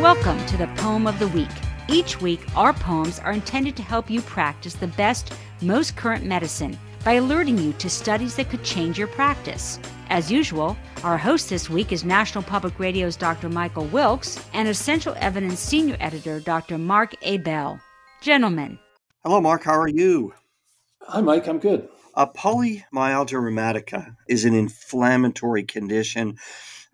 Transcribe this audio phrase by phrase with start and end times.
[0.00, 1.48] Welcome to the Poem of the Week.
[1.88, 6.78] Each week, our poems are intended to help you practice the best, most current medicine
[7.04, 9.80] by alerting you to studies that could change your practice.
[10.08, 13.48] As usual, our host this week is National Public Radio's Dr.
[13.48, 16.78] Michael Wilkes and Essential Evidence Senior Editor Dr.
[16.78, 17.80] Mark Ebell.
[18.20, 18.78] Gentlemen.
[19.24, 19.64] Hello, Mark.
[19.64, 20.32] How are you?
[21.02, 21.48] Hi, Mike.
[21.48, 21.88] I'm good.
[22.14, 26.38] A polymyalgia rheumatica is an inflammatory condition.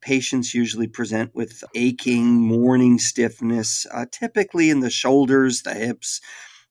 [0.00, 6.20] Patients usually present with aching, morning stiffness, uh, typically in the shoulders, the hips,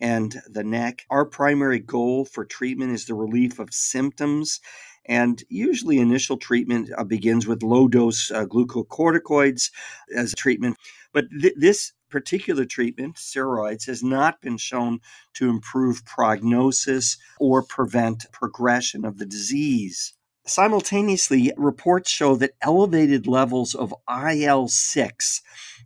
[0.00, 1.04] and the neck.
[1.10, 4.60] Our primary goal for treatment is the relief of symptoms.
[5.06, 9.70] And usually, initial treatment uh, begins with low dose uh, glucocorticoids
[10.14, 10.76] as treatment.
[11.12, 15.00] But th- this particular treatment, steroids, has not been shown
[15.34, 20.14] to improve prognosis or prevent progression of the disease.
[20.46, 25.42] Simultaneously, reports show that elevated levels of IL 6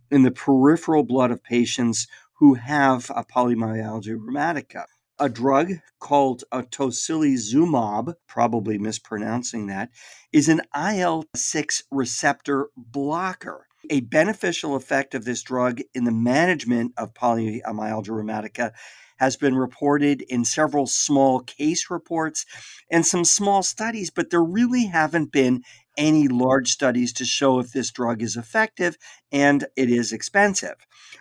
[0.09, 2.07] in the peripheral blood of patients
[2.39, 4.85] who have a polymyalgia rheumatica.
[5.19, 9.89] A drug called tocilizumab, probably mispronouncing that,
[10.31, 13.67] is an IL 6 receptor blocker.
[13.89, 18.71] A beneficial effect of this drug in the management of polymyalgia rheumatica
[19.17, 22.45] has been reported in several small case reports
[22.91, 25.63] and some small studies, but there really haven't been
[25.97, 28.97] any large studies to show if this drug is effective
[29.31, 30.75] and it is expensive.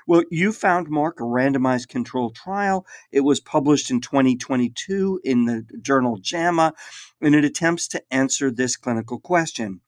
[0.06, 2.84] Well, you found, Mark, a randomized controlled trial.
[3.12, 6.74] It was published in 2022 in the journal JAMA,
[7.20, 9.80] and it attempts to answer this clinical question.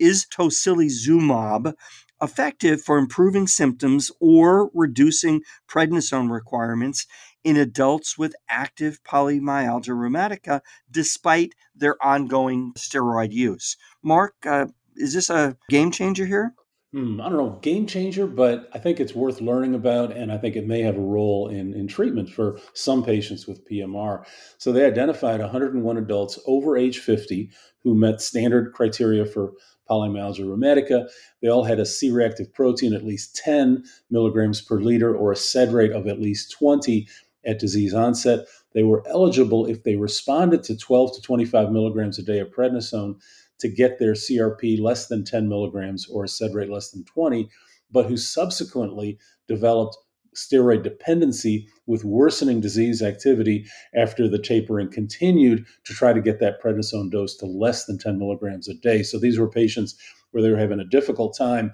[0.00, 1.74] Is tocilizumab
[2.22, 7.06] effective for improving symptoms or reducing prednisone requirements
[7.44, 13.76] in adults with active polymyalgia rheumatica despite their ongoing steroid use.
[14.02, 16.54] Mark, uh, is this a game changer here?
[16.92, 20.36] Hmm, I don't know, game changer, but I think it's worth learning about, and I
[20.36, 24.26] think it may have a role in, in treatment for some patients with PMR.
[24.58, 27.50] So they identified 101 adults over age 50
[27.82, 29.54] who met standard criteria for
[29.88, 31.08] polymyalgia rheumatica.
[31.40, 35.36] They all had a C reactive protein at least 10 milligrams per liter or a
[35.36, 37.08] SED rate of at least 20
[37.46, 38.46] at disease onset.
[38.74, 43.16] They were eligible if they responded to 12 to 25 milligrams a day of prednisone
[43.62, 47.48] to get their CRP less than 10 milligrams or a SED rate less than 20,
[47.90, 49.96] but who subsequently developed
[50.34, 53.64] steroid dependency with worsening disease activity
[53.94, 58.18] after the tapering continued to try to get that prednisone dose to less than 10
[58.18, 59.02] milligrams a day.
[59.02, 59.94] So these were patients
[60.32, 61.72] where they were having a difficult time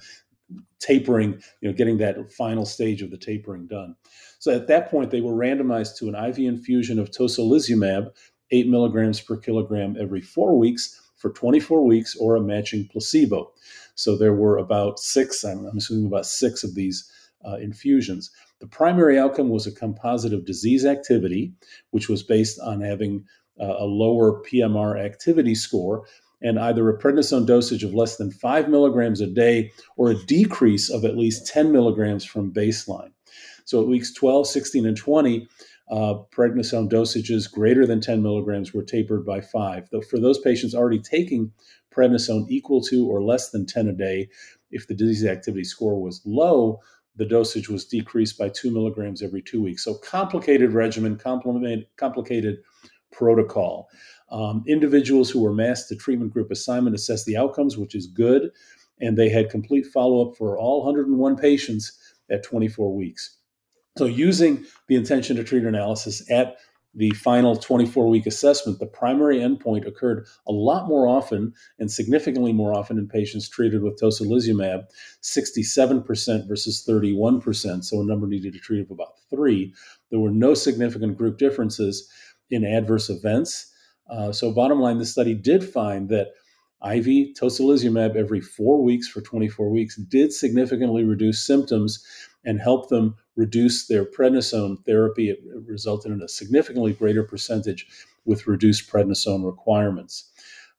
[0.81, 3.95] tapering, you know, getting that final stage of the tapering done.
[4.39, 8.11] So at that point, they were randomized to an IV infusion of tocilizumab,
[8.51, 13.53] eight milligrams per kilogram every four weeks for 24 weeks, or a matching placebo.
[13.95, 17.11] So there were about six, I'm, assuming about six of these
[17.47, 18.31] uh, infusions.
[18.61, 21.53] The primary outcome was a composite of disease activity,
[21.91, 23.25] which was based on having
[23.61, 26.05] uh, a lower PMR activity score
[26.41, 30.89] and either a prednisone dosage of less than five milligrams a day or a decrease
[30.91, 33.11] of at least 10 milligrams from baseline.
[33.65, 35.49] So at weeks 12, 16, and 20,
[35.91, 39.89] uh, prednisone dosages greater than 10 milligrams were tapered by five.
[39.91, 41.53] Though for those patients already taking
[41.95, 44.29] prednisone equal to or less than 10 a day,
[44.71, 46.81] if the disease activity score was low,
[47.17, 49.85] the dosage was decreased by two milligrams every two weeks.
[49.85, 52.59] So complicated regimen, complicated
[53.11, 53.89] protocol.
[54.31, 58.51] Um, individuals who were masked to treatment group assignment assessed the outcomes, which is good,
[59.01, 61.99] and they had complete follow up for all 101 patients
[62.31, 63.38] at 24 weeks.
[63.99, 66.59] So, using the intention to treat analysis at
[66.95, 72.53] the final 24 week assessment, the primary endpoint occurred a lot more often and significantly
[72.53, 74.85] more often in patients treated with tocilizumab,
[75.23, 77.85] 67% versus 31%.
[77.85, 79.75] So, a number needed to treat of about three.
[80.11, 82.09] There were no significant group differences
[82.51, 83.75] in adverse events.
[84.09, 86.29] Uh, so, bottom line, the study did find that
[86.85, 92.05] IV tocilizumab every four weeks for 24 weeks did significantly reduce symptoms
[92.49, 95.29] and help them reduce their prednisone therapy.
[95.29, 97.87] It resulted in a significantly greater percentage
[98.25, 100.33] with reduced prednisone requirements.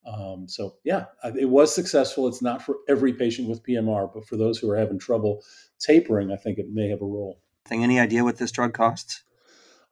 [0.06, 1.06] Um, so, yeah,
[1.39, 2.27] it was successful.
[2.27, 5.44] It's not for every patient with PMR, but for those who are having trouble
[5.80, 7.39] tapering, I think it may have a role.
[7.69, 9.24] Any idea what this drug costs?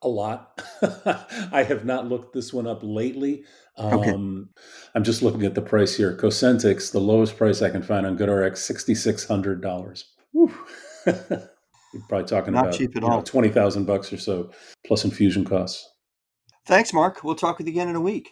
[0.03, 0.61] a lot.
[1.51, 3.43] I have not looked this one up lately.
[3.77, 4.11] Um, okay.
[4.95, 6.15] I'm just looking at the price here.
[6.15, 10.05] Cosentyx, the lowest price I can find on GoodRx, sixty six hundred dollars.
[11.93, 13.17] You're probably talking Not about cheap at all.
[13.17, 14.51] Know, 20,000 bucks or so
[14.85, 15.87] plus infusion costs.
[16.65, 17.23] Thanks, Mark.
[17.23, 18.29] We'll talk with you again in a week.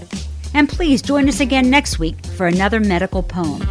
[0.55, 3.67] And please join us again next week for another medical poem.